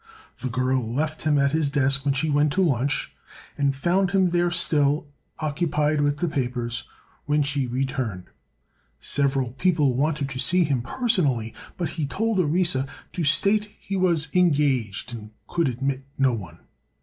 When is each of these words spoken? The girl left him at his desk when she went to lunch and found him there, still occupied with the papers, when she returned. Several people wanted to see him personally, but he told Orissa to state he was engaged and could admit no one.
The 0.39 0.49
girl 0.49 0.81
left 0.91 1.21
him 1.25 1.37
at 1.37 1.51
his 1.51 1.69
desk 1.69 2.03
when 2.05 2.15
she 2.15 2.27
went 2.27 2.51
to 2.53 2.63
lunch 2.63 3.13
and 3.55 3.75
found 3.75 4.09
him 4.09 4.31
there, 4.31 4.49
still 4.49 5.05
occupied 5.37 6.01
with 6.01 6.17
the 6.17 6.27
papers, 6.27 6.85
when 7.27 7.43
she 7.43 7.67
returned. 7.67 8.23
Several 8.99 9.51
people 9.51 9.93
wanted 9.93 10.27
to 10.29 10.39
see 10.39 10.63
him 10.63 10.81
personally, 10.81 11.53
but 11.77 11.89
he 11.89 12.07
told 12.07 12.39
Orissa 12.39 12.87
to 13.13 13.23
state 13.23 13.75
he 13.79 13.95
was 13.95 14.27
engaged 14.33 15.13
and 15.13 15.29
could 15.47 15.67
admit 15.69 16.03
no 16.17 16.33
one. 16.33 16.61